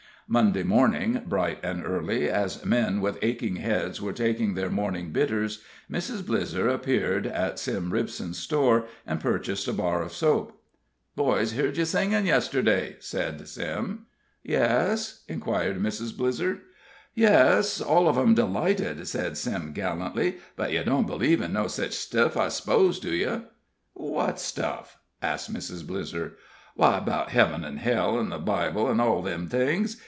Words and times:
Monday 0.27 0.63
morning, 0.63 1.21
bright 1.27 1.59
and 1.61 1.85
early, 1.85 2.29
as 2.29 2.63
men 2.63 3.01
with 3.01 3.19
aching 3.21 3.57
heads 3.57 4.01
were 4.01 4.13
taking 4.13 4.53
their 4.53 4.69
morning 4.69 5.11
bitters, 5.11 5.61
Mrs. 5.91 6.21
Blizzer 6.21 6.73
appeared 6.73 7.27
at 7.27 7.59
Sim 7.59 7.91
Ripson's 7.91 8.37
store, 8.37 8.85
and 9.05 9.19
purchased 9.19 9.67
a 9.67 9.73
bar 9.73 10.01
of 10.01 10.13
soap. 10.13 10.57
"Boys 11.17 11.51
heard 11.51 11.75
ye 11.75 11.83
singin' 11.83 12.25
yesterday," 12.25 12.95
said 13.01 13.45
Sim. 13.45 14.05
"Yes?" 14.41 15.23
inquired 15.27 15.79
Mrs. 15.83 16.13
Blizzer. 16.15 16.59
"Yes 17.13 17.81
all 17.81 18.07
of 18.07 18.17
'em 18.17 18.33
delighted," 18.33 19.05
said 19.09 19.35
Sim, 19.35 19.73
gallantly. 19.73 20.37
"But 20.55 20.71
ye 20.71 20.81
don't 20.81 21.07
believe 21.07 21.41
in 21.41 21.51
no 21.51 21.67
sich 21.67 21.91
stuff, 21.93 22.37
I 22.37 22.47
s'pose, 22.47 23.01
do 23.01 23.13
ye?" 23.13 23.41
"What 23.95 24.39
stuff?" 24.39 24.97
asked 25.21 25.53
Mrs. 25.53 25.83
Blizzer. 25.85 26.35
"Why, 26.75 27.01
'bout 27.01 27.31
heaven 27.31 27.65
an' 27.65 27.75
hell, 27.79 28.17
an' 28.17 28.29
the 28.29 28.39
Bible, 28.39 28.87
an' 28.89 29.01
all 29.01 29.21
them 29.21 29.49
things. 29.49 29.97